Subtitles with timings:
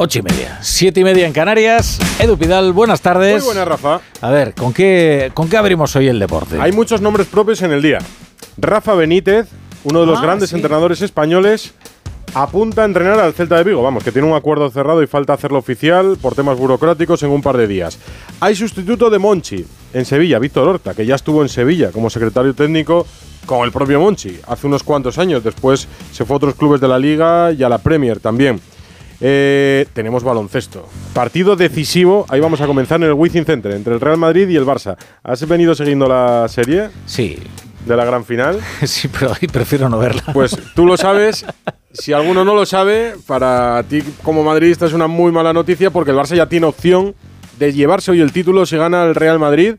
[0.00, 1.98] Ocho y media, siete y media en Canarias.
[2.20, 3.42] Edu Pidal, buenas tardes.
[3.42, 4.00] Muy buenas, Rafa.
[4.20, 6.56] A ver, ¿con qué, ¿con qué abrimos hoy el deporte?
[6.60, 7.98] Hay muchos nombres propios en el día.
[8.58, 9.48] Rafa Benítez,
[9.82, 10.56] uno de los Ah, grandes sí.
[10.56, 11.72] entrenadores españoles,
[12.32, 13.82] apunta a entrenar al Celta de Vigo.
[13.82, 17.42] Vamos, que tiene un acuerdo cerrado y falta hacerlo oficial por temas burocráticos en un
[17.42, 17.98] par de días.
[18.38, 22.54] Hay sustituto de Monchi en Sevilla, Víctor Horta, que ya estuvo en Sevilla como secretario
[22.54, 23.04] técnico
[23.46, 25.42] con el propio Monchi hace unos cuantos años.
[25.42, 28.60] Después se fue a otros clubes de la Liga y a la Premier también.
[29.20, 30.88] Eh, tenemos baloncesto.
[31.12, 32.24] Partido decisivo.
[32.28, 34.96] Ahí vamos a comenzar en el Wizzing Center entre el Real Madrid y el Barça.
[35.22, 37.38] ¿Has venido siguiendo la serie Sí,
[37.86, 38.60] de la gran final?
[38.84, 40.22] sí, pero hoy prefiero no verla.
[40.32, 41.44] Pues tú lo sabes.
[41.90, 46.10] Si alguno no lo sabe, para ti como madridista es una muy mala noticia porque
[46.10, 47.14] el Barça ya tiene opción
[47.58, 49.74] de llevarse hoy el título si gana el Real Madrid.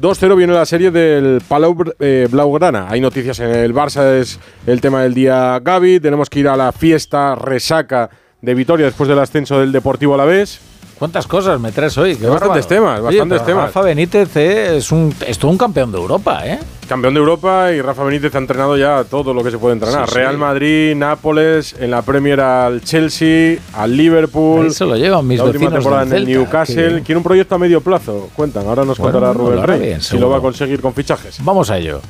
[0.00, 2.88] 2-0 viene la serie del Palau eh, Blaugrana.
[2.90, 5.98] Hay noticias en el Barça, es el tema del día Gaby.
[5.98, 8.10] Tenemos que ir a la fiesta resaca
[8.42, 10.60] de Vitoria después del ascenso del Deportivo a la vez.
[10.98, 12.16] ¿Cuántas cosas me traes hoy?
[12.16, 13.64] Qué Bastantes temas, bastantes temas.
[13.66, 16.58] Rafa Benítez eh, es, un, es todo un campeón de Europa, ¿eh?
[16.88, 20.06] Campeón de Europa y Rafa Benítez ha entrenado ya todo lo que se puede entrenar.
[20.06, 20.18] Sí, sí.
[20.18, 24.72] Real Madrid, Nápoles, en la Premier al Chelsea, al Liverpool.
[24.72, 26.94] Se lo llevan mis la última temporada en el Celta, Newcastle.
[26.94, 28.30] que- Quiere un proyecto a medio plazo.
[28.34, 31.36] Cuentan, ahora nos Bueno, contará Rubén Rey bien, si lo va a conseguir con fichajes.
[31.44, 32.00] Vamos a ello.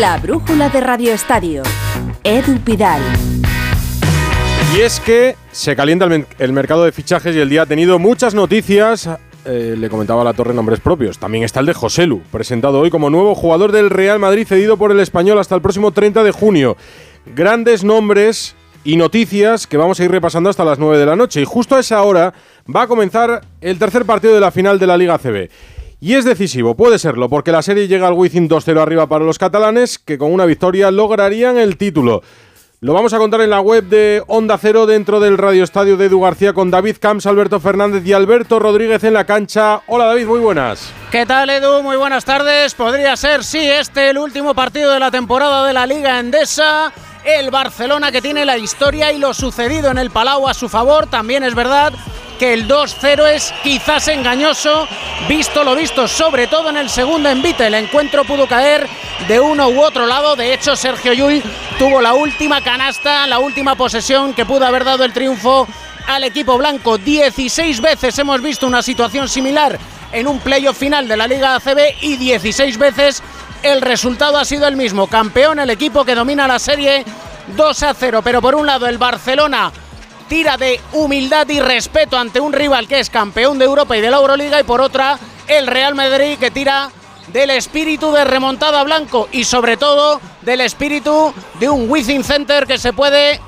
[0.00, 1.62] La brújula de Radio Estadio.
[2.24, 3.02] Edu Pidal.
[4.74, 6.06] Y es que se calienta
[6.38, 9.10] el, mercado de fichajes y el día ha tenido muchas noticias.
[9.44, 11.18] Eh, le comentaba a la torre nombres propios.
[11.18, 14.92] También está el de Joselu, presentado hoy como nuevo jugador del Real Madrid, cedido por
[14.92, 16.78] el español hasta el próximo 30 de junio.
[17.26, 18.54] Grandes nombres
[18.84, 21.42] y noticias que vamos a ir repasando hasta las 9 de la noche.
[21.42, 22.32] Y justo a esa hora
[22.74, 25.50] va a comenzar el tercer partido de la final de la Liga CB.
[26.04, 29.38] Y es decisivo, puede serlo, porque la serie llega al Wizzing 2-0 arriba para los
[29.38, 32.24] catalanes, que con una victoria lograrían el título.
[32.80, 36.06] Lo vamos a contar en la web de Onda Cero dentro del Radio Estadio de
[36.06, 39.82] Edu García con David Camps, Alberto Fernández y Alberto Rodríguez en la cancha.
[39.86, 40.92] Hola David, muy buenas.
[41.12, 41.84] ¿Qué tal Edu?
[41.84, 42.74] Muy buenas tardes.
[42.74, 46.92] Podría ser, sí, este el último partido de la temporada de la Liga Endesa.
[47.24, 51.06] El Barcelona que tiene la historia y lo sucedido en el Palau a su favor.
[51.06, 51.92] También es verdad
[52.42, 54.88] que el 2-0 es quizás engañoso,
[55.28, 57.68] visto lo visto, sobre todo en el segundo envite.
[57.68, 58.88] El encuentro pudo caer
[59.28, 60.34] de uno u otro lado.
[60.34, 61.40] De hecho, Sergio Llull
[61.78, 65.68] tuvo la última canasta, la última posesión que pudo haber dado el triunfo
[66.08, 66.98] al equipo blanco.
[66.98, 69.78] 16 veces hemos visto una situación similar
[70.10, 73.22] en un playoff final de la Liga ACB y 16 veces
[73.62, 75.06] el resultado ha sido el mismo.
[75.06, 77.04] Campeón el equipo que domina la serie
[77.56, 78.20] 2 a 0.
[78.24, 79.70] Pero por un lado el Barcelona
[80.32, 84.10] tira de humildad y respeto ante un rival que es campeón de Europa y de
[84.10, 86.90] la Euroliga y por otra el Real Madrid que tira
[87.34, 92.78] del espíritu de remontada blanco y sobre todo del espíritu de un Wizzing Center que
[92.78, 93.42] se puede,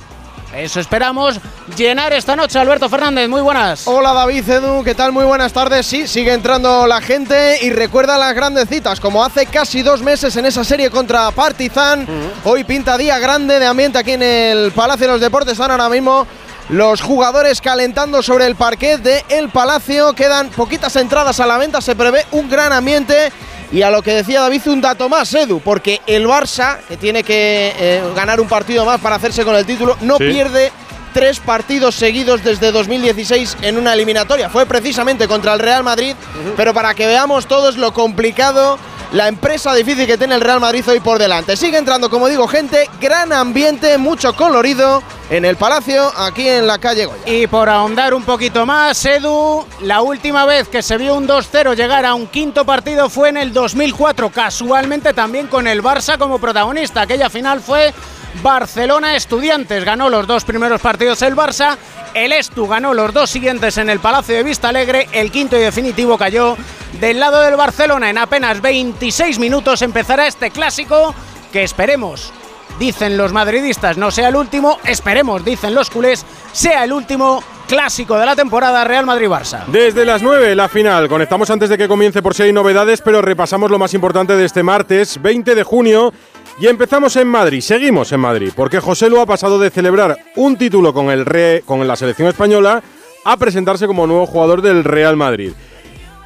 [0.54, 1.40] eso esperamos,
[1.74, 2.58] llenar esta noche.
[2.58, 3.88] Alberto Fernández, muy buenas.
[3.88, 5.10] Hola David Edu, ¿qué tal?
[5.10, 5.86] Muy buenas tardes.
[5.86, 10.36] Sí, sigue entrando la gente y recuerda las grandes citas, como hace casi dos meses
[10.36, 12.06] en esa serie contra Partizan.
[12.44, 15.52] Hoy pinta día grande de ambiente aquí en el Palacio de los Deportes.
[15.52, 16.26] Están ahora mismo
[16.68, 20.12] los jugadores calentando sobre el parquet de El Palacio.
[20.14, 23.32] Quedan poquitas entradas a la venta, se prevé un gran ambiente.
[23.72, 27.24] Y a lo que decía David, un dato más, Edu, porque el Barça, que tiene
[27.24, 30.24] que eh, ganar un partido más para hacerse con el título, no Sí.
[30.24, 30.70] pierde
[31.12, 34.48] tres partidos seguidos desde 2016 en una eliminatoria.
[34.48, 36.14] Fue precisamente contra el Real Madrid,
[36.56, 38.78] pero para que veamos todos lo complicado,
[39.12, 41.56] la empresa difícil que tiene el Real Madrid hoy por delante.
[41.56, 46.78] Sigue entrando, como digo, gente, gran ambiente, mucho colorido en el Palacio, aquí en la
[46.78, 47.22] calle Goya.
[47.26, 51.74] Y por ahondar un poquito más, Edu, la última vez que se vio un 2-0
[51.74, 56.38] llegar a un quinto partido fue en el 2004, casualmente también con el Barça como
[56.38, 57.02] protagonista.
[57.02, 57.94] Aquella final fue
[58.42, 61.76] Barcelona Estudiantes, ganó los dos primeros partidos el Barça,
[62.14, 65.60] el Estu ganó los dos siguientes en el Palacio de Vista Alegre, el quinto y
[65.60, 66.56] definitivo cayó
[67.00, 68.10] del lado del Barcelona.
[68.10, 71.14] En apenas 26 minutos empezará este clásico
[71.52, 72.32] que esperemos
[72.78, 78.18] dicen los madridistas, no sea el último, esperemos, dicen los culés, sea el último clásico
[78.18, 79.64] de la temporada Real Madrid-Barça.
[79.66, 81.08] Desde las 9, la final.
[81.08, 84.44] Conectamos antes de que comience por si hay novedades, pero repasamos lo más importante de
[84.44, 86.12] este martes, 20 de junio.
[86.58, 90.56] Y empezamos en Madrid, seguimos en Madrid, porque José Lu ha pasado de celebrar un
[90.56, 92.82] título con, el Re- con la selección española
[93.24, 95.52] a presentarse como nuevo jugador del Real Madrid.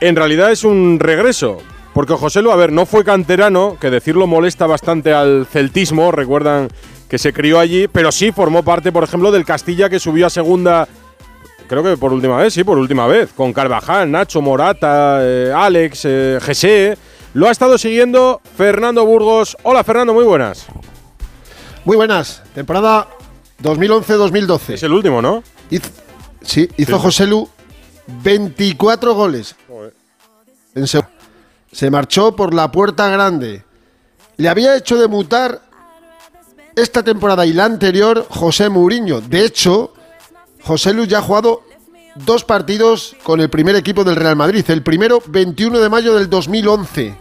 [0.01, 1.59] En realidad es un regreso,
[1.95, 6.69] porque José Lu, a ver, no fue canterano, que decirlo molesta bastante al celtismo, recuerdan
[7.09, 10.31] que se crió allí, pero sí formó parte, por ejemplo, del Castilla que subió a
[10.31, 10.87] segunda
[11.69, 16.05] creo que por última vez, sí, por última vez, con Carvajal, Nacho, Morata, eh, Alex,
[16.05, 16.97] eh.
[17.35, 19.57] Lo ha estado siguiendo Fernando Burgos.
[19.63, 20.67] Hola Fernando, muy buenas.
[21.85, 22.43] Muy buenas.
[22.55, 23.09] Temporada
[23.63, 24.75] 2011-2012.
[24.75, 25.43] Es el último, ¿no?
[25.71, 25.91] Hizo-
[26.43, 27.49] sí, hizo José Lu
[28.23, 29.55] 24 goles.
[30.75, 33.65] En se marchó por la puerta grande.
[34.37, 35.61] Le había hecho debutar
[36.77, 39.21] esta temporada y la anterior José Mourinho.
[39.21, 39.93] De hecho,
[40.63, 41.63] José Lu ya ha jugado
[42.25, 44.65] dos partidos con el primer equipo del Real Madrid.
[44.69, 47.17] El primero, 21 de mayo del 2011.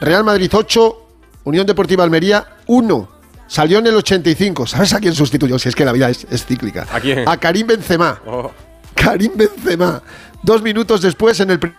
[0.00, 1.06] Real Madrid 8,
[1.44, 3.08] Unión Deportiva Almería 1.
[3.46, 4.66] Salió en el 85.
[4.66, 5.58] ¿Sabes a quién sustituyó?
[5.58, 6.86] Si es que la vida es, es cíclica.
[6.92, 7.28] ¿A quién?
[7.28, 8.20] A Karim Benzema.
[8.26, 8.50] Oh,
[8.94, 10.02] Karim Benzema.
[10.42, 11.72] Dos minutos después, en el pri-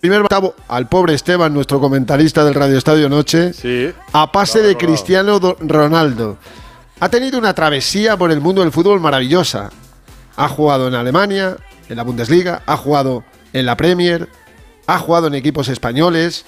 [0.00, 3.90] primer octavo, al pobre Esteban, nuestro comentarista del Radio Estadio Noche, sí.
[4.12, 4.76] a pase de.
[4.76, 6.36] Cristiano Do- Ronaldo.
[7.00, 9.70] Ha tenido una travesía por el mundo del fútbol maravillosa.
[10.36, 11.56] Ha jugado en Alemania,
[11.88, 14.28] en la Bundesliga, ha jugado en la Premier,
[14.86, 16.44] ha jugado en equipos españoles,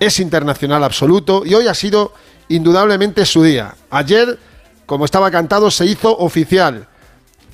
[0.00, 2.12] es internacional absoluto y hoy ha sido
[2.48, 3.74] indudablemente su día.
[3.90, 4.38] Ayer,
[4.86, 6.88] como estaba cantado, se hizo oficial.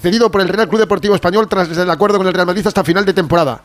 [0.00, 2.84] Cedido por el Real Club Deportivo Español tras el acuerdo con el Real Madrid hasta
[2.84, 3.62] final de temporada.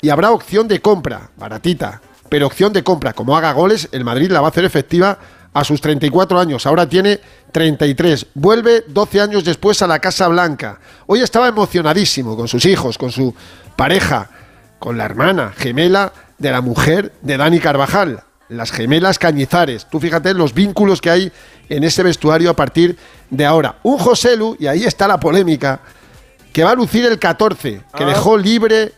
[0.00, 3.12] Y habrá opción de compra, baratita, pero opción de compra.
[3.12, 5.18] Como haga goles, el Madrid la va a hacer efectiva
[5.54, 6.66] a sus 34 años.
[6.66, 7.20] Ahora tiene
[7.52, 8.26] 33.
[8.34, 10.78] Vuelve 12 años después a la Casa Blanca.
[11.06, 13.34] Hoy estaba emocionadísimo con sus hijos, con su
[13.76, 14.30] pareja,
[14.78, 18.22] con la hermana gemela de la mujer de Dani Carvajal.
[18.48, 19.86] Las gemelas Cañizares.
[19.88, 21.32] Tú fíjate los vínculos que hay
[21.68, 22.96] en ese vestuario a partir
[23.30, 23.76] de ahora.
[23.82, 25.80] Un Joselu, y ahí está la polémica,
[26.52, 28.06] que va a lucir el 14, que Ah.
[28.08, 28.92] dejó libre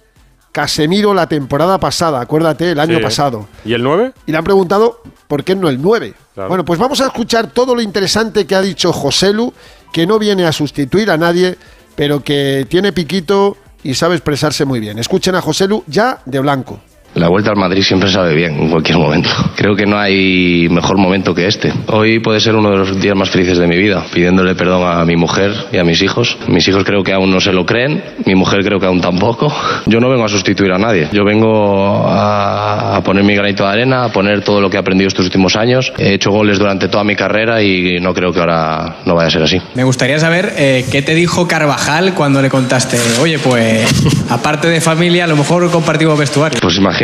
[0.55, 3.03] Casemiro la temporada pasada, acuérdate, el año Sí.
[3.03, 3.49] pasado.
[3.65, 4.12] ¿Y el 9?
[4.25, 6.15] Y le han preguntado por qué no el 9.
[6.33, 6.49] Claro.
[6.49, 9.53] Bueno, pues vamos a escuchar todo lo interesante que ha dicho Joselu,
[9.93, 11.59] que no viene a sustituir a nadie,
[11.97, 14.97] pero que tiene piquito y sabe expresarse muy bien.
[15.01, 16.79] Escuchen a Joselu ya de blanco.
[17.15, 19.31] La vuelta al Madrid siempre sabe bien en cualquier momento.
[19.55, 21.73] Creo que no hay mejor momento que este.
[21.87, 25.05] Hoy puede ser uno de los días más felices de mi vida, pidiéndole perdón a
[25.05, 26.37] mi mujer y a mis hijos.
[26.49, 29.53] Mis hijos creo que aún no se lo creen, mi mujer creo que aún tampoco.
[29.87, 31.09] Yo no vengo a sustituir a nadie.
[31.13, 35.07] Yo vengo a, poner mi granito de arena, a poner todo lo que he aprendido
[35.07, 35.93] estos últimos años.
[35.99, 39.31] He hecho goles durante toda mi carrera y no creo que ahora no vaya a
[39.31, 39.61] ser así.
[39.75, 43.87] Me gustaría saber eh, qué te dijo Carvajal cuando le contaste, oye, pues
[44.31, 46.59] aparte de familia, a lo mejor compartimos vestuario.
[46.61, 47.04] Pues imagínate,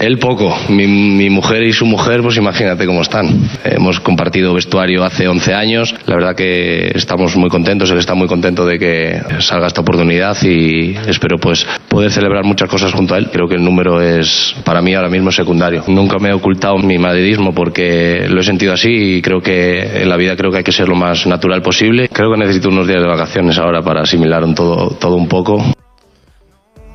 [0.00, 3.48] él poco, mi, mi mujer y su mujer, pues imagínate cómo están.
[3.64, 8.28] Hemos compartido vestuario hace 11 años, la verdad que estamos muy contentos, él está muy
[8.28, 13.18] contento de que salga esta oportunidad y espero pues poder celebrar muchas cosas junto a
[13.18, 13.28] él.
[13.32, 15.84] Creo que el número es para mí ahora mismo secundario.
[15.88, 20.08] Nunca me he ocultado mi madridismo porque lo he sentido así y creo que en
[20.08, 22.08] la vida creo que hay que ser lo más natural posible.
[22.08, 25.62] Creo que necesito unos días de vacaciones ahora para asimilar un todo, todo un poco.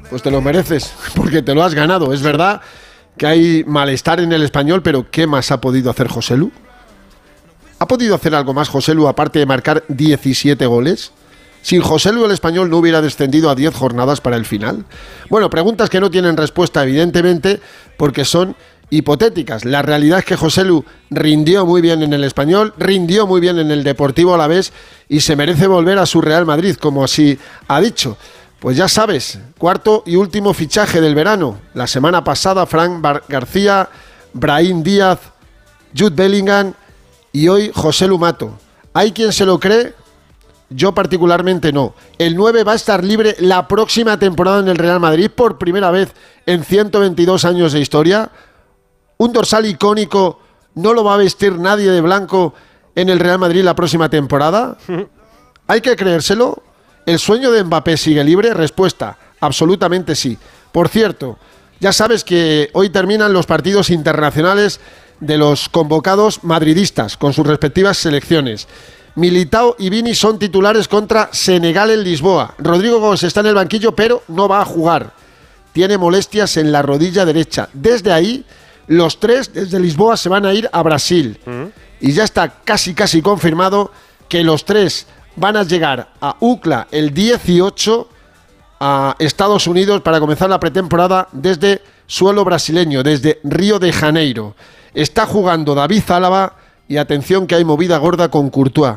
[0.10, 2.14] Pues te lo mereces, porque te lo has ganado.
[2.14, 2.62] Es verdad
[3.18, 6.52] que hay malestar en el español, pero ¿qué más ha podido hacer Joselu?
[7.80, 11.12] ¿Ha podido hacer algo más Joselu aparte de marcar 17 goles?
[11.62, 14.86] Sin Joselu el español no hubiera descendido a 10 jornadas para el final.
[15.30, 17.60] Bueno, preguntas que no tienen respuesta evidentemente
[17.98, 18.56] porque son
[18.90, 19.66] hipotéticas.
[19.66, 23.70] La realidad es que Joselu rindió muy bien en el español, rindió muy bien en
[23.70, 24.72] el Deportivo a la vez
[25.10, 27.38] y se merece volver a su Real Madrid, como así
[27.68, 28.18] ha dicho.
[28.60, 31.60] Pues ya sabes, cuarto y último fichaje del verano.
[31.74, 33.88] La semana pasada, Frank Bar- García,
[34.34, 35.20] Brahim Díaz,
[35.96, 36.74] Jude Bellingham
[37.32, 38.58] y hoy José Lumato.
[38.94, 39.94] ¿Hay quien se lo cree?
[40.70, 41.94] Yo particularmente no.
[42.18, 45.92] El 9 va a estar libre la próxima temporada en el Real Madrid por primera
[45.92, 46.12] vez
[46.46, 48.32] en 122 años de historia.
[49.18, 50.40] Un dorsal icónico
[50.76, 52.54] no lo va a vestir nadie de blanco
[52.96, 54.78] en el Real Madrid la próxima temporada.
[55.68, 56.64] ¿Hay que creérselo?
[57.08, 58.54] ¿El sueño de Mbappé sigue libre?
[58.54, 60.38] Respuesta, absolutamente sí.
[60.74, 61.40] Por cierto,
[61.80, 64.82] ya sabes que hoy terminan los partidos internacionales
[65.22, 68.68] de los convocados madridistas con sus respectivas selecciones.
[69.16, 72.56] Militao y Vini son titulares contra Senegal en Lisboa.
[72.58, 75.14] Rodrigo Gómez está en el banquillo, pero no va a jugar.
[75.72, 77.70] Tiene molestias en la rodilla derecha.
[77.72, 78.44] Desde ahí,
[78.88, 81.40] los tres desde Lisboa se van a ir a Brasil.
[82.02, 83.94] Y ya está casi, casi confirmado
[84.28, 88.10] que los tres van a llegar a UCLA el 18
[88.80, 94.56] a Estados Unidos para comenzar la pretemporada desde suelo brasileño, desde Río de Janeiro.
[94.94, 96.54] Está jugando David Álava
[96.88, 98.96] y atención que hay movida gorda con Courtois.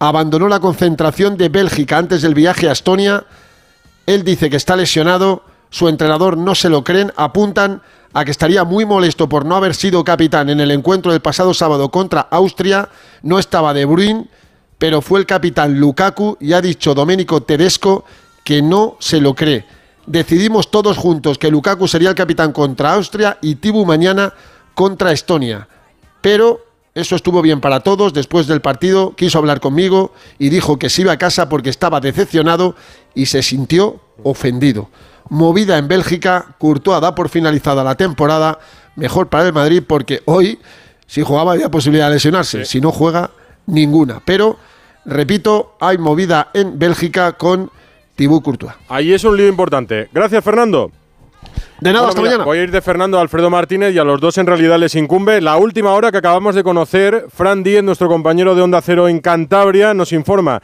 [0.00, 3.24] Abandonó la concentración de Bélgica antes del viaje a Estonia.
[4.06, 8.64] Él dice que está lesionado, su entrenador no se lo creen, apuntan a que estaría
[8.64, 12.88] muy molesto por no haber sido capitán en el encuentro del pasado sábado contra Austria.
[13.22, 14.28] No estaba De Bruyne,
[14.78, 18.04] pero fue el capitán Lukaku y ha dicho Domenico Tedesco
[18.44, 19.66] que no se lo cree.
[20.06, 24.32] decidimos todos juntos que Lukaku sería el capitán contra Austria y Tibu mañana
[24.74, 25.68] contra Estonia.
[26.22, 28.14] Pero eso estuvo bien para todos.
[28.14, 32.00] Después del partido quiso hablar conmigo y dijo que se iba a casa porque estaba
[32.00, 32.74] decepcionado
[33.14, 34.88] y se sintió ofendido.
[35.28, 38.58] Movida en Bélgica, Courtois da por finalizada la temporada.
[38.96, 40.58] Mejor para el Madrid porque hoy,
[41.06, 42.64] si jugaba, había posibilidad de lesionarse.
[42.64, 43.30] Si no juega,
[43.68, 44.20] ninguna.
[44.24, 44.56] Pero,
[45.04, 47.70] repito, hay movida en Bélgica con
[48.16, 48.74] Thibaut Courtois.
[48.88, 50.08] Ahí es un lío importante.
[50.12, 50.90] Gracias, Fernando.
[51.80, 52.44] De nada, Bueno, hasta mira, mañana.
[52.44, 54.96] Voy a ir de Fernando a Alfredo Martínez y a los dos en realidad les
[54.96, 55.40] incumbe.
[55.40, 59.20] La última hora que acabamos de conocer, Fran Díez, nuestro compañero de Onda Cero en
[59.20, 60.60] Cantabria, nos informa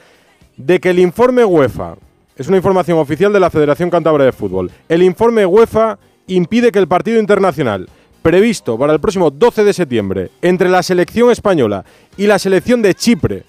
[0.57, 1.95] de que el informe UEFA,
[2.37, 6.81] es una información oficial de la Federación Cantabria de Fútbol, el informe UEFA impide que
[6.81, 7.89] el partido internacional
[8.25, 11.85] previsto para el próximo 12 de septiembre entre la selección española
[12.17, 13.45] y la selección de Chipre,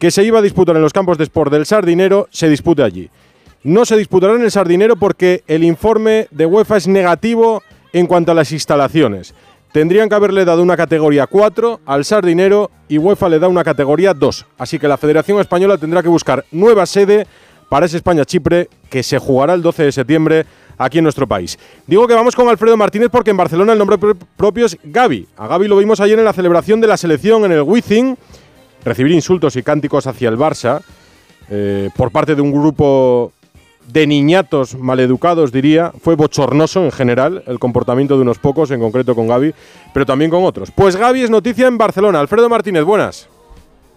[0.00, 3.08] que se iba a disputar en los campos de sport del Sardinero, se dispute allí.
[3.62, 8.32] No se disputará en el Sardinero porque el informe de UEFA es negativo en cuanto
[8.32, 9.32] a las instalaciones.
[9.70, 14.12] Tendrían que haberle dado una categoría 4 al Sardinero y UEFA le da una categoría
[14.12, 14.46] 2.
[14.58, 17.28] Así que la Federación Española tendrá que buscar nueva sede
[17.68, 20.46] para ese España-Chipre que se jugará el 12 de septiembre
[20.78, 21.58] aquí en nuestro país.
[21.86, 25.26] Digo que vamos con Alfredo Martínez porque en Barcelona el nombre pr- propio es Gaby.
[25.36, 28.16] A Gaby lo vimos ayer en la celebración de la selección en el Wizzing,
[28.84, 30.80] recibir insultos y cánticos hacia el Barça
[31.50, 33.32] eh, por parte de un grupo
[33.86, 35.92] de niñatos maleducados, diría.
[36.02, 39.54] Fue bochornoso en general el comportamiento de unos pocos, en concreto con Gaby,
[39.94, 40.72] pero también con otros.
[40.72, 42.18] Pues Gaby es noticia en Barcelona.
[42.18, 43.28] Alfredo Martínez, buenas.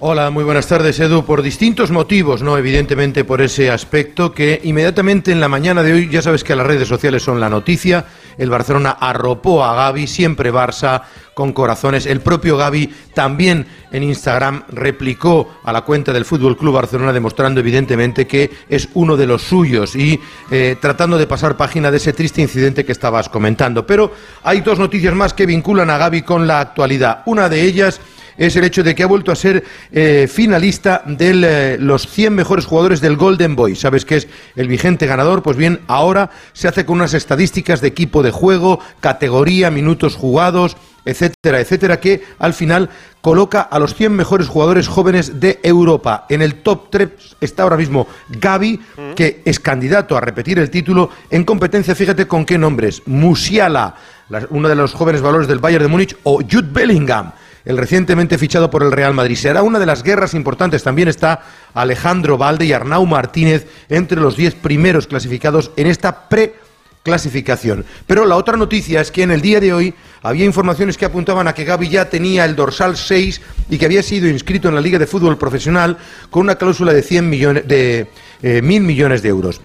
[0.01, 1.25] Hola, muy buenas tardes, Edu.
[1.25, 6.07] Por distintos motivos, no evidentemente por ese aspecto que inmediatamente en la mañana de hoy,
[6.09, 8.05] ya sabes que las redes sociales son la noticia,
[8.37, 11.01] el Barcelona arropó a Gaby, siempre Barça,
[11.33, 12.05] con corazones.
[12.05, 17.59] El propio Gaby también en Instagram replicó a la cuenta del Fútbol Club Barcelona, demostrando
[17.59, 20.17] evidentemente que es uno de los suyos y
[20.49, 23.85] eh, tratando de pasar página de ese triste incidente que estabas comentando.
[23.85, 24.13] Pero
[24.43, 27.23] hay dos noticias más que vinculan a Gaby con la actualidad.
[27.25, 27.99] Una de ellas
[28.39, 32.65] es el hecho de que ha vuelto a ser eh, finalista de los 100 mejores
[32.65, 33.75] jugadores del Golden Boy.
[33.75, 35.43] ¿Sabes qué es el vigente ganador?
[35.43, 40.75] Pues bien, ahora se hace con unas estadísticas de equipo de juego, categoría, minutos jugados,
[41.05, 42.89] etcétera, etcétera, que al final
[43.21, 46.25] coloca a los 100 mejores jugadores jóvenes de Europa.
[46.29, 47.09] En el top 3
[47.41, 48.79] está ahora mismo Gaby,
[49.15, 53.95] que es candidato a repetir el título en competencia, fíjate con qué nombres, Musiala,
[54.29, 57.31] la- uno de los jóvenes valores del Bayern de Múnich, o Jude Bellingham
[57.69, 59.35] el recientemente fichado por el Real Madrid.
[59.35, 60.81] Será una de las guerras importantes.
[60.81, 61.43] También está
[61.75, 67.85] Alejandro Valde y Arnau Martínez entre los 10 primeros clasificados en esta pre-clasificación.
[68.07, 71.47] Pero la otra noticia es que en el día de hoy había informaciones que apuntaban
[71.47, 74.81] a que Gaby ya tenía el dorsal 6 y que había sido inscrito en la
[74.81, 75.95] Liga de Fútbol Profesional
[76.31, 78.07] con una cláusula de 100 millones de
[78.41, 79.61] eh, mil millones de euros.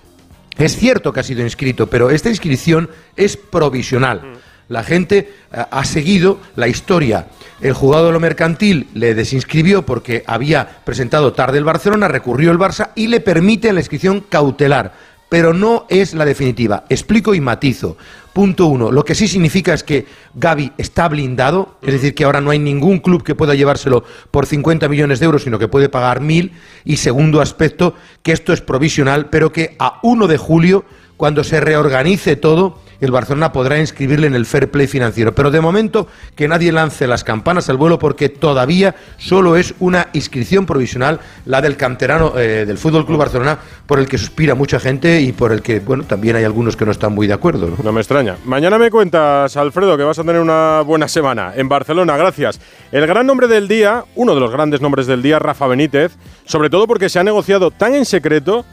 [0.59, 4.35] Es cierto que ha sido inscrito, pero esta inscripción es provisional.
[4.69, 7.27] La gente eh, ha seguido la historia.
[7.61, 12.59] El juzgado de lo mercantil le desinscribió porque había presentado tarde el Barcelona, recurrió el
[12.59, 14.93] Barça y le permite la inscripción cautelar.
[15.29, 16.85] Pero no es la definitiva.
[16.89, 17.97] Explico y matizo.
[18.33, 18.93] Punto uno.
[18.93, 22.59] Lo que sí significa es que Gaby está blindado, es decir, que ahora no hay
[22.59, 26.53] ningún club que pueda llevárselo por 50 millones de euros, sino que puede pagar mil.
[26.85, 30.85] Y segundo aspecto, que esto es provisional, pero que a 1 de julio,
[31.17, 35.35] cuando se reorganice todo, el Barcelona podrá inscribirle en el fair play financiero.
[35.35, 40.09] Pero de momento que nadie lance las campanas al vuelo porque todavía solo es una
[40.13, 44.81] inscripción provisional, la del canterano eh, del Fútbol Club Barcelona, por el que suspira mucha
[44.81, 47.69] gente y por el que, bueno, también hay algunos que no están muy de acuerdo.
[47.69, 47.77] ¿no?
[47.83, 48.37] No me extraña.
[48.45, 52.17] Mañana me cuentas, Alfredo, que vas a tener una buena semana en Barcelona.
[52.17, 52.61] Gracias.
[52.93, 56.13] El gran nombre del día, uno de los grandes nombres del día, Rafa Benítez,
[56.45, 58.65] sobre todo porque se ha negociado tan en secreto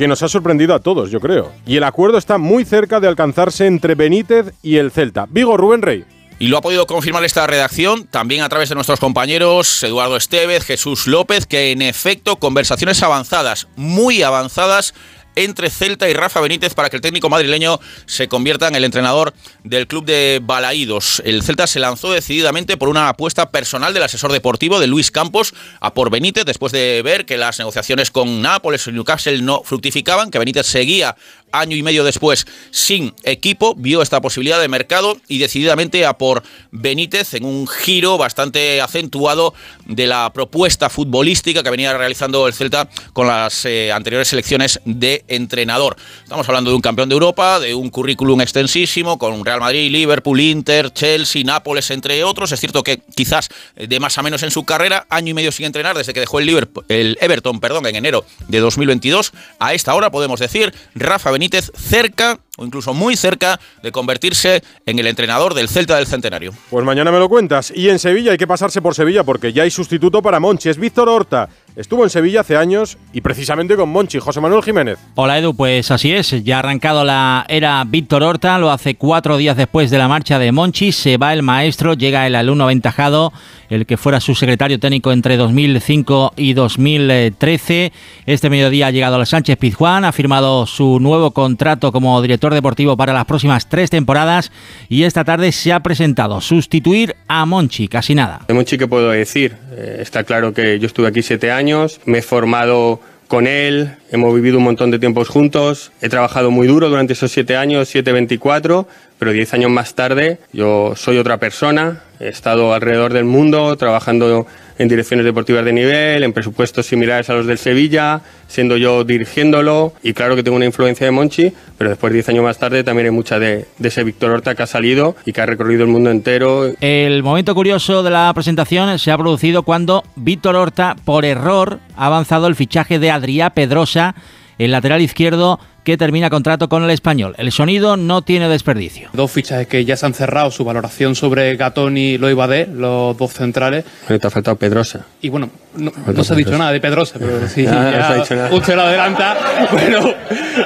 [0.00, 1.52] que nos ha sorprendido a todos, yo creo.
[1.66, 5.26] Y el acuerdo está muy cerca de alcanzarse entre Benítez y el Celta.
[5.28, 6.06] Vigo, Rubén Rey.
[6.38, 10.64] Y lo ha podido confirmar esta redacción, también a través de nuestros compañeros Eduardo Estevez,
[10.64, 14.94] Jesús López, que en efecto conversaciones avanzadas, muy avanzadas,
[15.36, 19.34] entre Celta y Rafa Benítez para que el técnico madrileño se convierta en el entrenador
[19.64, 21.22] del club de Balaídos.
[21.24, 25.54] El Celta se lanzó decididamente por una apuesta personal del asesor deportivo de Luis Campos
[25.80, 30.30] a por Benítez después de ver que las negociaciones con Nápoles y Newcastle no fructificaban,
[30.30, 31.16] que Benítez seguía
[31.52, 36.42] año y medio después sin equipo, vio esta posibilidad de mercado y decididamente a por
[36.70, 39.54] Benítez en un giro bastante acentuado
[39.86, 45.19] de la propuesta futbolística que venía realizando el Celta con las eh, anteriores elecciones de
[45.28, 45.96] entrenador.
[46.22, 50.40] Estamos hablando de un campeón de Europa, de un currículum extensísimo con Real Madrid, Liverpool,
[50.40, 52.52] Inter, Chelsea, Nápoles, entre otros.
[52.52, 55.66] Es cierto que quizás de más a menos en su carrera, año y medio sin
[55.66, 59.32] entrenar desde que dejó el, Liverpool, el Everton perdón, en enero de 2022.
[59.58, 64.98] A esta hora podemos decir Rafa Benítez cerca o incluso muy cerca de convertirse en
[64.98, 66.52] el entrenador del Celta del Centenario.
[66.68, 67.72] Pues mañana me lo cuentas.
[67.74, 70.68] Y en Sevilla hay que pasarse por Sevilla porque ya hay sustituto para Monchi.
[70.68, 71.48] Es Víctor Horta.
[71.76, 74.98] Estuvo en Sevilla hace años y precisamente con Monchi, José Manuel Jiménez.
[75.14, 79.36] Hola Edu, pues así es, ya ha arrancado la era Víctor Horta, lo hace cuatro
[79.36, 83.32] días después de la marcha de Monchi, se va el maestro, llega el alumno aventajado,
[83.68, 87.92] el que fuera su secretario técnico entre 2005 y 2013.
[88.26, 92.96] Este mediodía ha llegado al Sánchez Pizjuán, ha firmado su nuevo contrato como director deportivo
[92.96, 94.52] para las próximas tres temporadas
[94.88, 98.40] y esta tarde se ha presentado sustituir a Monchi, casi nada.
[98.48, 99.56] De Monchi, ¿qué puedo decir?
[99.72, 104.34] Eh, está claro que yo estuve aquí siete años, me he formado con él, hemos
[104.34, 108.10] vivido un montón de tiempos juntos, he trabajado muy duro durante esos siete años, siete,
[108.10, 108.88] veinticuatro,
[109.20, 114.48] pero diez años más tarde yo soy otra persona, he estado alrededor del mundo trabajando
[114.80, 119.92] en direcciones deportivas de nivel, en presupuestos similares a los del Sevilla, siendo yo dirigiéndolo
[120.02, 123.04] y claro que tengo una influencia de Monchi, pero después diez años más tarde también
[123.04, 125.90] hay mucha de, de ese Víctor Horta que ha salido y que ha recorrido el
[125.90, 126.72] mundo entero.
[126.80, 132.06] El momento curioso de la presentación se ha producido cuando Víctor Horta, por error, ha
[132.06, 134.14] avanzado el fichaje de Adrià Pedrosa,
[134.56, 137.34] el lateral izquierdo que termina contrato con el español.
[137.38, 139.08] El sonido no tiene desperdicio.
[139.12, 143.32] Dos fichajes que ya se han cerrado, su valoración sobre Gatón y Loibadé, los dos
[143.32, 143.84] centrales.
[144.06, 145.06] Pero te ha faltado Pedrosa.
[145.20, 148.12] Y bueno, no, no se ha dicho nada de Pedrosa, pero sí, Ya, no se
[148.12, 148.50] ha dicho nada.
[148.54, 149.36] usted lo adelanta.
[149.72, 150.14] Bueno,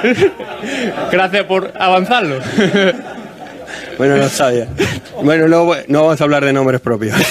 [1.11, 2.39] gracias por avanzarlo.
[3.97, 4.67] Bueno, no sabía.
[5.23, 7.15] Bueno, no, no vamos a hablar de nombres propios.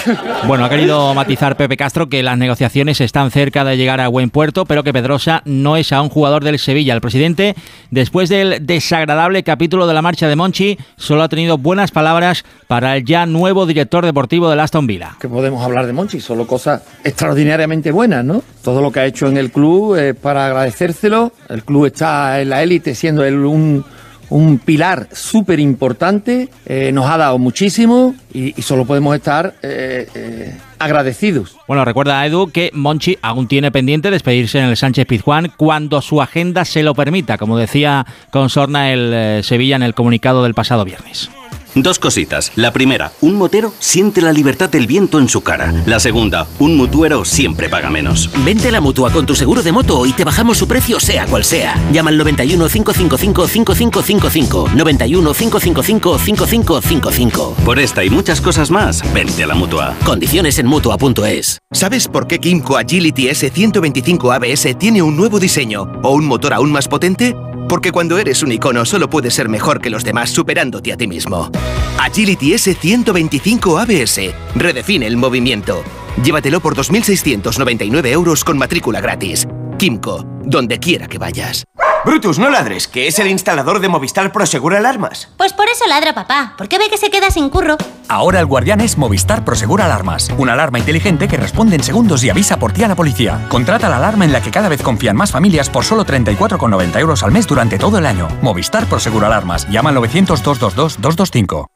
[0.46, 4.28] Bueno, ha querido matizar Pepe Castro que las negociaciones están cerca de llegar a buen
[4.28, 6.92] puerto, pero que Pedrosa no es aún jugador del Sevilla.
[6.92, 7.54] El presidente,
[7.90, 12.96] después del desagradable capítulo de la marcha de Monchi, solo ha tenido buenas palabras para
[12.96, 15.16] el ya nuevo director deportivo del Aston Villa.
[15.18, 18.42] que podemos hablar de Monchi, solo cosas extraordinariamente buenas, ¿no?
[18.62, 21.32] Todo lo que ha hecho en el club es para agradecérselo.
[21.48, 23.84] El club está en la élite siendo él un,
[24.30, 30.56] un pilar súper importante, eh, nos ha dado muchísimo y, solo podemos estar eh, eh,
[30.78, 31.56] agradecidos.
[31.68, 36.20] Bueno, recuerda Edu que Monchi aún tiene pendiente despedirse en el Sánchez Pizjuán cuando su
[36.20, 40.84] agenda se lo permita, como decía con sorna el Sevilla en el comunicado del pasado
[40.84, 41.30] viernes.
[41.74, 42.52] Dos cositas.
[42.54, 45.72] La primera, un motero siente la libertad del viento en su cara.
[45.86, 48.30] La segunda, un mutuero siempre paga menos.
[48.44, 51.26] Vente a la mutua con tu seguro de moto y te bajamos su precio, sea
[51.26, 51.74] cual sea.
[51.92, 54.70] Llama al 91 555 5555.
[54.74, 57.56] 91 555 5555.
[57.64, 59.94] Por esta y muchas cosas más, vente a la mutua.
[60.04, 61.58] Condiciones en mutua.es.
[61.72, 66.70] ¿Sabes por qué Kimco Agility S125 ABS tiene un nuevo diseño o un motor aún
[66.70, 67.34] más potente?
[67.68, 71.06] Porque cuando eres un icono solo puedes ser mejor que los demás superándote a ti
[71.06, 71.50] mismo.
[71.98, 75.82] Agility S125 ABS redefine el movimiento.
[76.22, 79.46] Llévatelo por 2.699 euros con matrícula gratis.
[79.78, 81.64] Kimco, donde quiera que vayas.
[82.04, 85.28] Brutus, no ladres, que es el instalador de Movistar Prosegur Alarmas.
[85.38, 87.78] Pues por eso ladra papá, porque ve que se queda sin curro.
[88.08, 92.28] Ahora el guardián es Movistar Prosegur Alarmas, una alarma inteligente que responde en segundos y
[92.28, 93.46] avisa por ti a la policía.
[93.48, 97.22] Contrata la alarma en la que cada vez confían más familias por solo 34,90 euros
[97.22, 98.28] al mes durante todo el año.
[98.42, 99.66] Movistar Prosegur Alarmas.
[99.70, 101.66] Llama al 900-222-225.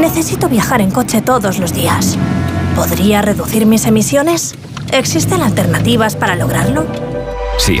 [0.00, 2.16] Necesito viajar en coche todos los días.
[2.74, 4.54] ¿Podría reducir mis emisiones?
[4.90, 6.86] ¿Existen alternativas para lograrlo?
[7.58, 7.80] Sí,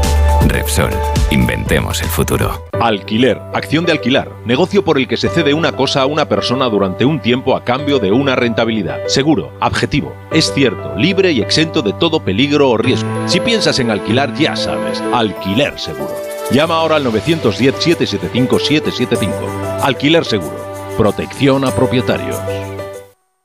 [0.47, 0.89] Repsol,
[1.29, 2.65] inventemos el futuro.
[2.79, 6.65] Alquiler, acción de alquilar, negocio por el que se cede una cosa a una persona
[6.65, 9.07] durante un tiempo a cambio de una rentabilidad.
[9.07, 13.09] Seguro, objetivo, es cierto, libre y exento de todo peligro o riesgo.
[13.27, 16.11] Si piensas en alquilar, ya sabes, alquiler seguro.
[16.51, 19.79] Llama ahora al 910-775-775.
[19.81, 20.57] Alquiler seguro,
[20.97, 22.37] protección a propietarios.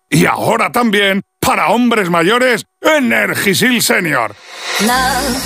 [0.09, 4.35] Y ahora también, para hombres mayores, Energisil Senior.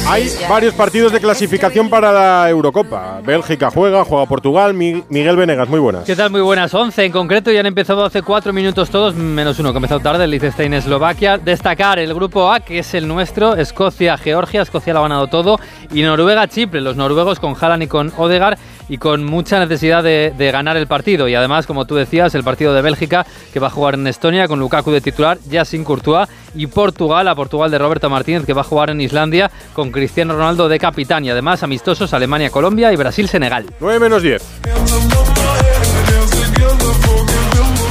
[0.08, 3.20] Hay varios partidos de clasificación para la Eurocopa.
[3.22, 4.74] Bélgica juega, juega Portugal.
[4.74, 6.04] Mi- Miguel Venegas, muy buenas.
[6.04, 6.30] ¿Qué tal?
[6.30, 6.72] Muy buenas.
[6.74, 10.00] 11 en concreto y han empezado hace 4 minutos todos, menos uno que ha empezado
[10.00, 11.38] tarde, el Liechtenstein Eslovaquia.
[11.38, 14.62] Destacar el grupo A, que es el nuestro, Escocia, Georgia.
[14.62, 15.60] Escocia lo ha ganado todo.
[15.92, 16.80] Y Noruega, Chipre.
[16.80, 18.58] Los noruegos con Haaland y con Odegaard
[18.90, 21.28] y con mucha necesidad de, de ganar el partido.
[21.28, 24.48] Y además, como tú decías, el partido de Bélgica, que va a jugar en Estonia
[24.48, 26.28] con Lukaku de titular, ya sin Courtois.
[26.56, 30.34] Y Portugal, a Portugal de Roberto Martínez, que va a jugar en Islandia con Cristiano
[30.34, 31.24] Ronaldo de capitán.
[31.24, 33.66] Y además, amistosos Alemania, Colombia y Brasil-Senegal.
[33.78, 34.42] 9 menos 10.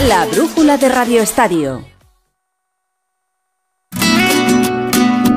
[0.09, 1.98] La brújula de Radio Estadio.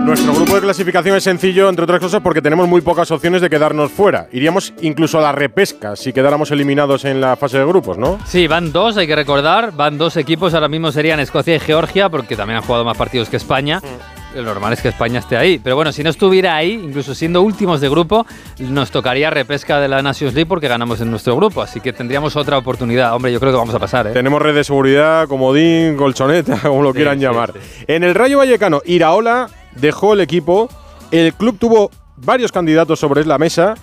[0.04, 3.48] Nuestro grupo de clasificación es sencillo, entre otras cosas, porque tenemos muy pocas opciones de
[3.48, 4.26] quedarnos fuera.
[4.32, 8.18] Iríamos incluso a la repesca si quedáramos eliminados en la fase de grupos, ¿no?
[8.26, 9.72] Sí, van dos, hay que recordar.
[9.72, 13.28] Van dos equipos, ahora mismo serían Escocia y Georgia, porque también han jugado más partidos
[13.28, 13.80] que España.
[14.34, 15.60] Lo normal es que España esté ahí.
[15.62, 18.26] Pero bueno, si no estuviera ahí, incluso siendo últimos de grupo,
[18.58, 21.62] nos tocaría repesca de la Nations League porque ganamos en nuestro grupo.
[21.62, 23.14] Así que tendríamos otra oportunidad.
[23.14, 24.10] Hombre, yo creo que vamos a pasar, ¿eh?
[24.12, 27.52] Tenemos red de seguridad, comodín, colchoneta, como lo quieran llamar.
[27.86, 30.68] En el Rayo Vallecano, Iraola dejó el equipo.
[31.10, 33.74] El club tuvo varios candidatos sobre la mesa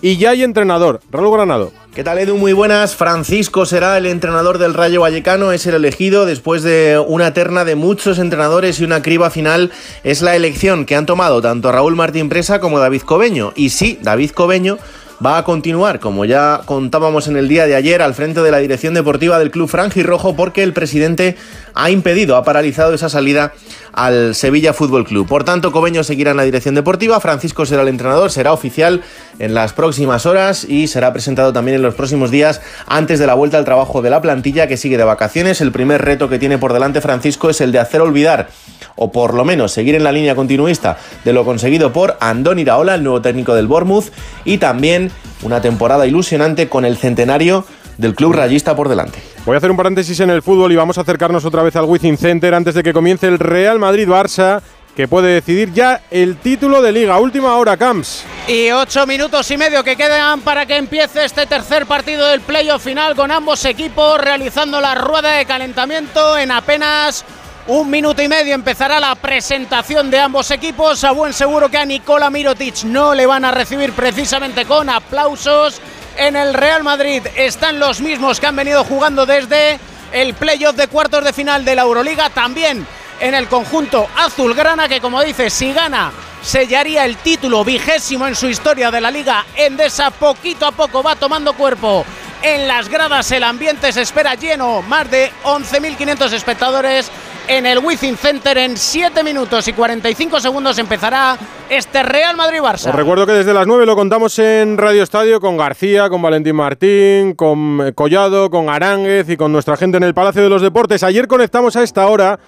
[0.00, 1.72] y ya hay entrenador, Raúl Granado.
[1.94, 2.36] ¿Qué tal Edu?
[2.36, 2.94] Muy buenas.
[2.94, 7.74] Francisco será el entrenador del Rayo Vallecano, es el elegido después de una terna de
[7.74, 9.72] muchos entrenadores y una criba final.
[10.02, 13.52] Es la elección que han tomado tanto Raúl Martín Presa como David Cobeño.
[13.56, 14.78] Y sí, David Cobeño
[15.24, 18.58] va a continuar, como ya contábamos en el día de ayer, al frente de la
[18.58, 19.70] dirección deportiva del club
[20.02, 21.36] Rojo porque el presidente
[21.74, 23.52] ha impedido, ha paralizado esa salida
[23.92, 25.26] al Sevilla Fútbol Club.
[25.26, 29.02] Por tanto, Cobeño seguirá en la dirección deportiva, Francisco será el entrenador, será oficial
[29.38, 33.34] en las próximas horas y será presentado también en los próximos días antes de la
[33.34, 35.60] vuelta al trabajo de la plantilla que sigue de vacaciones.
[35.60, 38.48] El primer reto que tiene por delante Francisco es el de hacer olvidar
[38.96, 42.94] o por lo menos seguir en la línea continuista de lo conseguido por Andón Iraola,
[42.94, 44.12] el nuevo técnico del Bournemouth,
[44.44, 45.10] y también
[45.42, 47.64] una temporada ilusionante con el centenario
[47.98, 49.20] del club rayista por delante.
[49.44, 51.84] Voy a hacer un paréntesis en el fútbol y vamos a acercarnos otra vez al
[51.84, 54.62] Wizzing Center antes de que comience el Real Madrid-Barça
[54.94, 57.18] que puede decidir ya el título de liga.
[57.18, 58.24] Última hora, Camps.
[58.46, 62.84] Y ocho minutos y medio que quedan para que empiece este tercer partido del playoff
[62.84, 67.24] final con ambos equipos realizando la rueda de calentamiento en apenas
[67.66, 71.02] un minuto y medio empezará la presentación de ambos equipos.
[71.02, 75.80] A buen seguro que a Nicola Mirotic no le van a recibir precisamente con aplausos.
[76.16, 79.78] En el Real Madrid están los mismos que han venido jugando desde
[80.12, 82.30] el playoff de cuartos de final de la Euroliga.
[82.30, 82.86] También
[83.20, 88.48] en el conjunto azulgrana que como dice, si gana sellaría el título vigésimo en su
[88.48, 90.10] historia de la Liga Endesa.
[90.10, 92.04] Poquito a poco va tomando cuerpo
[92.42, 93.32] en las gradas.
[93.32, 94.82] El ambiente se espera lleno.
[94.82, 97.10] Más de 11.500 espectadores
[97.48, 98.58] en el Wizzing Center.
[98.58, 101.36] En 7 minutos y 45 segundos empezará
[101.68, 102.88] este Real Madrid-Barça.
[102.88, 106.56] Os recuerdo que desde las 9 lo contamos en Radio Estadio con García, con Valentín
[106.56, 110.62] Martín, con eh, Collado, con Aránguez y con nuestra gente en el Palacio de los
[110.62, 111.02] Deportes.
[111.02, 112.38] Ayer conectamos a esta hora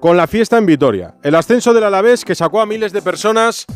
[0.00, 1.14] con la fiesta en Vitoria.
[1.22, 3.66] El ascenso del Alavés que sacó a miles de personas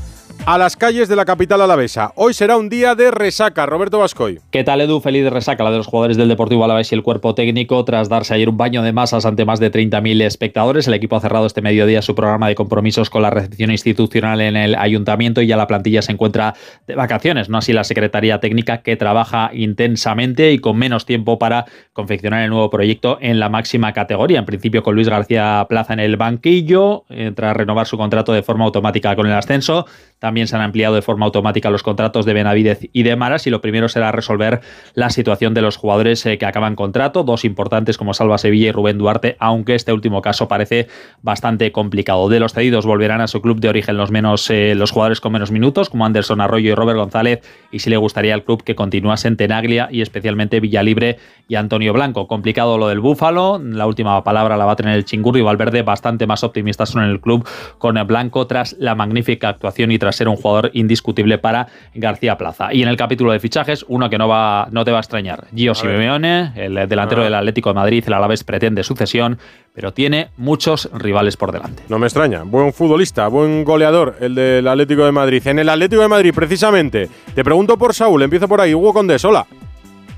[0.47, 2.13] a las calles de la capital alavesa.
[2.17, 3.67] Hoy será un día de resaca.
[3.67, 4.41] Roberto Vascoy.
[4.51, 5.01] ¿Qué tal, Edu?
[5.01, 7.85] Feliz resaca la de los jugadores del Deportivo Alavés y el cuerpo técnico.
[7.85, 11.21] Tras darse ayer un baño de masas ante más de 30.000 espectadores, el equipo ha
[11.21, 15.47] cerrado este mediodía su programa de compromisos con la recepción institucional en el ayuntamiento y
[15.47, 16.55] ya la plantilla se encuentra
[16.87, 17.49] de vacaciones.
[17.49, 22.51] No así la Secretaría Técnica que trabaja intensamente y con menos tiempo para confeccionar el
[22.51, 24.39] nuevo proyecto en la máxima categoría.
[24.39, 28.43] En principio con Luis García Plaza en el banquillo, eh, tras renovar su contrato de
[28.43, 29.87] forma automática con el ascenso.
[30.21, 33.51] También se han ampliado de forma automática los contratos de Benavidez y de Maras y
[33.51, 34.61] lo primero será resolver
[34.95, 38.73] la situación de los jugadores eh, que acaban contrato, dos importantes como Salva Sevilla y
[38.73, 40.89] Rubén Duarte, aunque este último caso parece
[41.23, 42.29] bastante complicado.
[42.29, 45.33] De los cedidos volverán a su club de origen los menos eh, los jugadores con
[45.33, 47.41] menos minutos, como Anderson Arroyo y Robert González,
[47.73, 51.17] y si le gustaría al club que continuasen Tenaglia y especialmente Villalibre
[51.49, 52.29] y Antonio Blanco.
[52.29, 55.81] Complicado lo del Búfalo, la última palabra la va a tener el Chingurri y Valverde,
[55.81, 60.10] bastante más optimistas son en el club con Blanco tras la magnífica actuación y tras
[60.13, 62.73] ser un jugador indiscutible para García Plaza.
[62.73, 65.47] Y en el capítulo de fichajes, uno que no, va, no te va a extrañar,
[65.55, 69.39] Gio Simeone, el delantero del Atlético de Madrid, el Alavés pretende sucesión,
[69.75, 71.83] pero tiene muchos rivales por delante.
[71.89, 75.47] No me extraña, buen futbolista, buen goleador, el del Atlético de Madrid.
[75.47, 79.25] En el Atlético de Madrid, precisamente, te pregunto por Saúl, empiezo por ahí, Hugo Condés,
[79.25, 79.47] hola.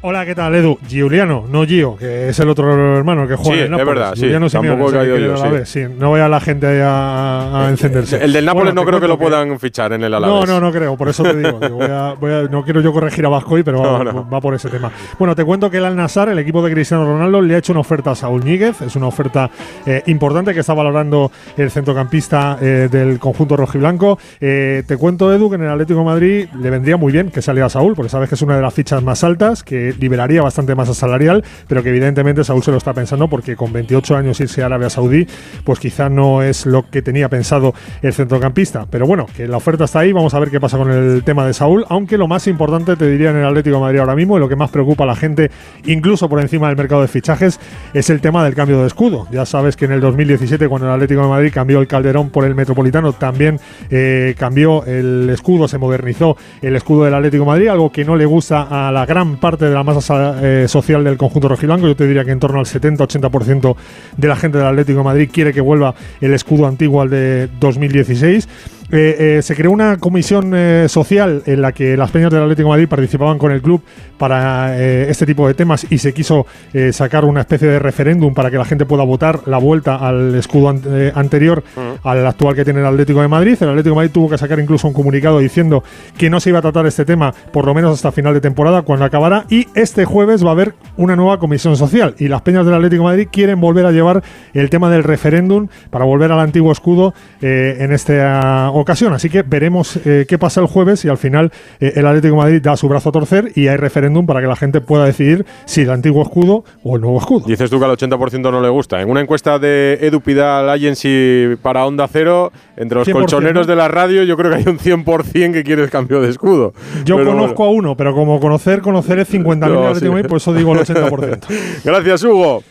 [0.04, 0.78] Hola, ¿qué tal, Edu?
[0.88, 3.86] Giuliano, no Gio, que es el otro hermano que juega sí, en Nápoles.
[3.88, 4.52] es verdad, Giuliano sí.
[4.56, 5.46] Tampoco he caído yo, sí.
[5.64, 5.94] sí.
[5.96, 8.16] No vaya la gente a, a encenderse.
[8.16, 10.48] El del Nápoles Bueno, no creo que lo puedan fichar en el No, Alavés.
[10.48, 11.60] no, no creo, por eso te digo.
[11.60, 14.28] voy a- voy a- no quiero yo corregir a Vascoy, pero va, No, no.
[14.28, 14.90] va por ese tema.
[15.20, 17.80] Bueno, te cuento que el Al-Nassr, el equipo de Cristiano Ronaldo, le ha hecho una
[17.82, 18.80] oferta a Saúl Ñíguez.
[18.82, 19.50] Es una oferta
[19.86, 24.18] eh, importante que está valorando el centrocampista eh, del conjunto rojiblanco.
[24.40, 27.40] Eh, te cuento, Edu, que en el Atlético de Madrid le vendría muy bien que
[27.40, 30.74] saliera Saúl, porque sabes que es una de las fichas más altas, que liberaría bastante
[30.74, 34.62] masa salarial, pero que evidentemente Saúl se lo está pensando porque con 28 años irse
[34.62, 35.26] a Arabia Saudí,
[35.64, 38.87] pues quizá no es lo que tenía pensado el centrocampista.
[38.90, 41.46] Pero bueno, que la oferta está ahí, vamos a ver qué pasa con el tema
[41.46, 44.37] de Saúl, aunque lo más importante te diría en el Atlético de Madrid ahora mismo
[44.37, 45.50] y lo que más preocupa a la gente,
[45.87, 47.61] incluso por encima del mercado de fichajes,
[47.94, 49.26] es el tema del cambio de escudo.
[49.31, 52.44] Ya sabes que en el 2017, cuando el Atlético de Madrid cambió el Calderón por
[52.44, 57.68] el Metropolitano, también eh, cambió el escudo, se modernizó el escudo del Atlético de Madrid,
[57.68, 61.04] algo que no le gusta a la gran parte de la masa sa- eh, social
[61.04, 61.86] del conjunto rojiblanco.
[61.86, 63.76] Yo te diría que en torno al 70-80%
[64.16, 67.48] de la gente del Atlético de Madrid quiere que vuelva el escudo antiguo al de
[67.60, 68.48] 2016.
[68.92, 72.68] Eh, eh, se creó una comisión eh, social en la que las peñas del Atlético
[72.68, 73.83] de Madrid participaban con el club
[74.18, 76.46] para este tipo de temas y se quiso
[76.92, 80.68] sacar una especie de referéndum para que la gente pueda votar la vuelta al escudo
[80.68, 80.83] an-
[81.16, 81.64] anterior
[82.05, 83.57] al actual que tiene el Atlético de Madrid.
[83.61, 85.83] El Atlético de Madrid tuvo que sacar incluso un comunicado diciendo
[86.16, 88.83] que no se iba a tratar este tema por lo menos hasta final de temporada
[88.83, 92.64] cuando acabara y este jueves va a haber una nueva comisión social y las peñas
[92.64, 94.22] del Atlético de Madrid quieren volver a llevar
[94.55, 99.12] el tema del referéndum para volver al antiguo escudo en esta ocasión.
[99.12, 102.42] Así que veremos eh, qué pasa el jueves y al final eh, el Atlético de
[102.42, 105.46] Madrid da su brazo a torcer y hay referéndum para que la gente pueda decidir
[105.64, 107.46] si el antiguo escudo o el nuevo escudo.
[107.46, 109.00] Dices tú que al 80% no le gusta.
[109.00, 113.76] En una encuesta de Edu Pidal Agency para Onda Cero, entre los 100%, colchoneros de
[113.76, 116.74] la radio, yo creo que hay un 100% que quiere el cambio de escudo.
[117.04, 120.04] Yo Pero conozco a uno, pero como conocer, conocer es 50.000 No, Atlético sí.
[120.04, 121.40] de Madrid, por eso digo el 80%.
[121.84, 122.62] Gracias, Hugo.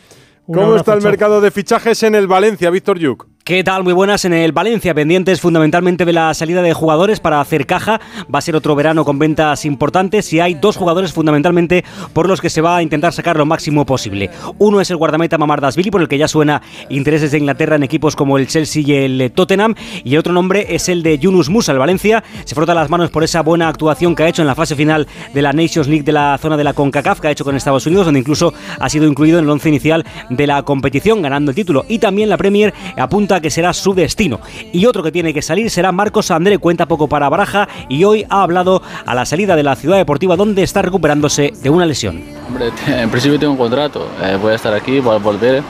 [0.46, 3.28] ¿Cómo está el mercado de fichajes en el Valencia, Víctor Yuk?
[3.44, 3.82] ¿Qué tal?
[3.82, 8.00] Muy buenas en el Valencia, pendientes fundamentalmente de la salida de jugadores para hacer caja.
[8.32, 12.40] Va a ser otro verano con ventas importantes y hay dos jugadores fundamentalmente por los
[12.40, 14.30] que se va a intentar sacar lo máximo posible.
[14.58, 18.14] Uno es el guardameta Mamardasvili, por el que ya suena intereses de Inglaterra en equipos
[18.14, 19.74] como el Chelsea y el Tottenham.
[20.04, 22.22] Y el otro nombre es el de Yunus Musa, el Valencia.
[22.44, 25.08] Se frota las manos por esa buena actuación que ha hecho en la fase final
[25.34, 27.86] de la Nations League de la zona de la CONCACAF, que ha hecho con Estados
[27.86, 31.56] Unidos, donde incluso ha sido incluido en el once inicial de la competición, ganando el
[31.56, 31.84] título.
[31.88, 34.40] Y también la Premier apunta que será su destino.
[34.72, 38.24] Y otro que tiene que salir será Marcos André, cuenta poco para Baraja y hoy
[38.28, 42.22] ha hablado a la salida de la ciudad deportiva donde está recuperándose de una lesión.
[42.46, 45.62] Hombre, en principio tengo un contrato, eh, voy a estar aquí, voy a volver,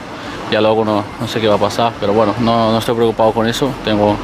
[0.51, 3.31] ya luego no, no sé qué va a pasar, pero bueno, no, no estoy preocupado
[3.31, 4.15] con eso, tengo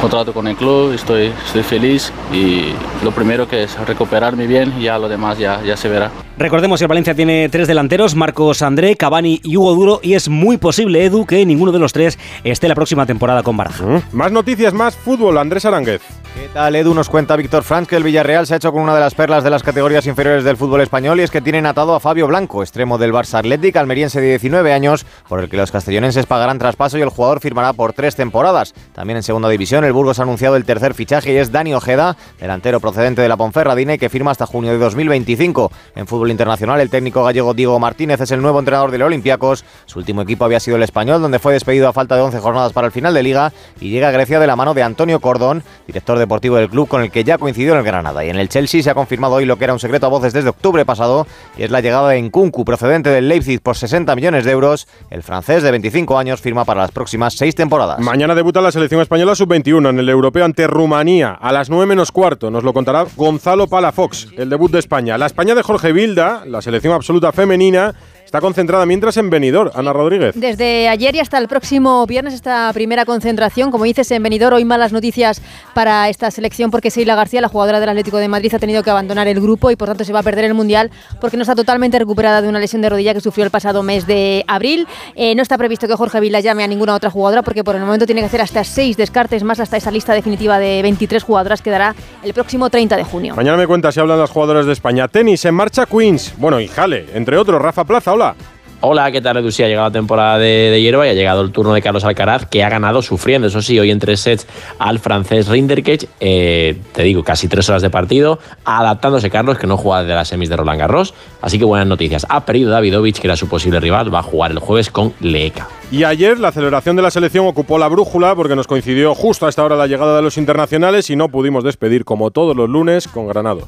[0.00, 2.72] contrato con el club, estoy, estoy feliz y
[3.02, 6.10] lo primero que es recuperarme bien y ya lo demás ya, ya se verá.
[6.38, 10.28] Recordemos que el Valencia tiene tres delanteros, Marcos André, Cavani y Hugo Duro, y es
[10.28, 14.02] muy posible, Edu, que ninguno de los tres esté la próxima temporada con Baraja.
[14.12, 15.36] Más noticias, más fútbol.
[15.36, 16.00] Andrés Aránguez.
[16.34, 16.94] ¿Qué tal, Edu?
[16.94, 19.42] Nos cuenta Víctor Franz que el Villarreal se ha hecho con una de las perlas
[19.42, 22.62] de las categorías inferiores del fútbol español y es que tienen atado a Fabio Blanco,
[22.62, 26.96] extremo del Barça Athletic, almeriense de 19 años, por el que los castellonenses pagarán traspaso
[26.98, 28.74] y el jugador firmará por tres temporadas.
[28.92, 32.16] También en segunda división, el Burgos ha anunciado el tercer fichaje y es Dani Ojeda,
[32.38, 35.72] delantero procedente de la Ponferradina y que firma hasta junio de 2025.
[35.96, 39.64] En fútbol internacional, el técnico gallego Diego Martínez es el nuevo entrenador del Olympiacos.
[39.86, 42.72] Su último equipo había sido el español, donde fue despedido a falta de 11 jornadas
[42.72, 45.62] para el final de liga y llega a Grecia de la mano de Antonio Cordón,
[45.86, 48.24] director deportivo del club con el que ya coincidió en el Granada.
[48.24, 50.32] Y en el Chelsea se ha confirmado hoy lo que era un secreto a voces
[50.32, 54.44] desde octubre pasado, y es la llegada de Nkunku, procedente del Leipzig por 60 millones
[54.44, 54.88] de euros.
[55.10, 58.00] El francés de 25 años firma para las próximas seis temporadas.
[58.00, 62.12] Mañana debuta la selección española sub-21 en el europeo ante Rumanía a las 9 menos
[62.12, 62.50] cuarto.
[62.50, 65.18] Nos lo contará Gonzalo Palafox, el debut de España.
[65.18, 67.94] La España de Jorge La selección absoluta femenina,
[68.28, 69.70] está concentrada mientras en Benidorm.
[69.74, 70.34] Ana Rodríguez.
[70.38, 74.66] Desde ayer y hasta el próximo viernes esta primera concentración, como dices, en Benidorm, hoy
[74.66, 75.40] malas noticias
[75.72, 78.90] para esta selección porque Seila García, la jugadora del Atlético de Madrid, ha tenido que
[78.90, 80.90] abandonar el grupo y por tanto se va a perder el Mundial
[81.22, 84.06] porque no está totalmente recuperada de una lesión de rodilla que sufrió el pasado mes
[84.06, 84.86] de abril.
[85.14, 87.80] Eh, no está previsto que Jorge Vila llame a ninguna otra jugadora porque por el
[87.80, 91.62] momento tiene que hacer hasta seis descartes más hasta esa lista definitiva de 23 jugadoras
[91.62, 93.36] que dará el próximo 30 de junio.
[93.36, 95.08] Mañana me cuenta si hablan las jugadoras de España.
[95.08, 96.34] Tenis, en marcha Queens.
[96.36, 98.34] Bueno, y Jale, entre otros, Rafa Plaza, hola.
[98.80, 99.50] Hola, ¿qué tal Edu?
[99.50, 102.04] Sí, ha llegado la temporada de, de hierba y ha llegado el turno de Carlos
[102.04, 104.46] Alcaraz, que ha ganado sufriendo, eso sí, hoy en tres sets
[104.78, 106.08] al francés Rinderkech.
[106.20, 110.28] Eh, te digo, casi tres horas de partido, adaptándose Carlos, que no juega de las
[110.28, 111.12] semis de Roland Garros.
[111.42, 112.24] Así que buenas noticias.
[112.28, 115.68] Ha perdido Davidovich, que era su posible rival, va a jugar el jueves con Leeka.
[115.90, 119.48] Y ayer la celebración de la selección ocupó la brújula porque nos coincidió justo a
[119.48, 123.08] esta hora la llegada de los internacionales y no pudimos despedir como todos los lunes
[123.08, 123.66] con Granado.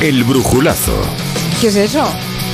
[0.00, 0.92] El brujulazo
[1.60, 2.04] ¿Qué es eso?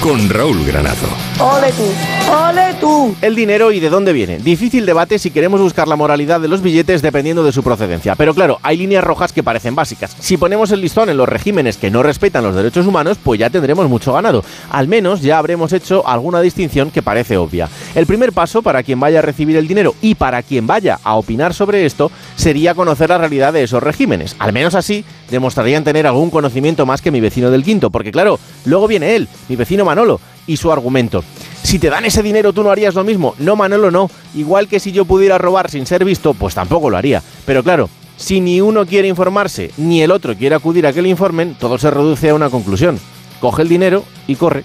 [0.03, 1.07] Con Raúl Granado.
[1.39, 2.33] ¡Ole tú!
[2.33, 3.15] ¡Ole tú!
[3.23, 4.39] El dinero y de dónde viene.
[4.39, 8.17] Difícil debate si queremos buscar la moralidad de los billetes dependiendo de su procedencia.
[8.17, 10.17] Pero claro, hay líneas rojas que parecen básicas.
[10.19, 13.49] Si ponemos el listón en los regímenes que no respetan los derechos humanos, pues ya
[13.49, 14.45] tendremos mucho ganado.
[14.71, 17.69] Al menos ya habremos hecho alguna distinción que parece obvia.
[17.95, 21.15] El primer paso para quien vaya a recibir el dinero y para quien vaya a
[21.15, 24.35] opinar sobre esto sería conocer la realidad de esos regímenes.
[24.41, 27.91] Al menos así demostrarían tener algún conocimiento más que mi vecino del quinto.
[27.91, 31.23] Porque claro, luego viene él, mi vecino Manolo, y su argumento.
[31.63, 33.35] Si te dan ese dinero, ¿tú no harías lo mismo?
[33.39, 34.11] No, Manolo, no.
[34.35, 37.23] Igual que si yo pudiera robar sin ser visto, pues tampoco lo haría.
[37.45, 41.11] Pero claro, si ni uno quiere informarse, ni el otro quiere acudir a que le
[41.11, 42.99] informen, todo se reduce a una conclusión.
[43.39, 44.65] Coge el dinero y corre.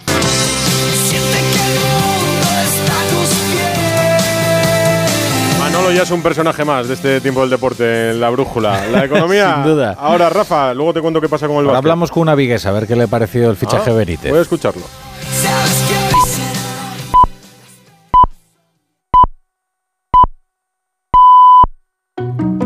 [5.59, 8.87] Manolo ya es un personaje más de este tiempo del deporte en la brújula.
[8.91, 9.55] La economía.
[9.63, 9.95] Sin duda.
[9.99, 12.71] Ahora, Rafa, luego te cuento qué pasa con el Ahora hablamos con una viguesa a
[12.73, 14.29] ver qué le ha parecido el fichaje Ah, Benítez.
[14.29, 14.83] Voy a escucharlo.
[15.39, 15.86] Tell